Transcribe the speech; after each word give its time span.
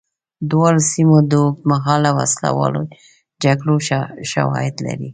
دواړو 0.51 0.79
سیمو 0.91 1.17
د 1.29 1.31
اوږدمهاله 1.43 2.09
وسله 2.19 2.49
والو 2.57 2.81
جګړو 3.43 3.75
شواهد 4.31 4.75
لري. 4.85 5.09